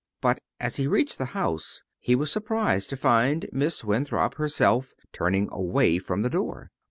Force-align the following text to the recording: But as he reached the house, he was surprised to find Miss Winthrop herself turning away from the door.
But 0.19 0.41
as 0.59 0.77
he 0.77 0.87
reached 0.87 1.19
the 1.19 1.25
house, 1.37 1.83
he 1.99 2.15
was 2.15 2.31
surprised 2.31 2.89
to 2.89 2.97
find 2.97 3.45
Miss 3.53 3.83
Winthrop 3.83 4.33
herself 4.33 4.95
turning 5.13 5.47
away 5.51 5.99
from 5.99 6.23
the 6.23 6.29
door. 6.31 6.71